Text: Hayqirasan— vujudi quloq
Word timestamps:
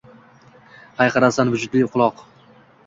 Hayqirasan— 1.03 1.51
vujudi 1.57 1.87
quloq 1.97 2.27